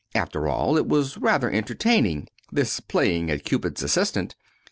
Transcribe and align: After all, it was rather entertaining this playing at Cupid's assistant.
After 0.15 0.47
all, 0.47 0.77
it 0.77 0.87
was 0.87 1.19
rather 1.19 1.47
entertaining 1.51 2.27
this 2.51 2.79
playing 2.79 3.29
at 3.29 3.43
Cupid's 3.43 3.83
assistant. 3.83 4.35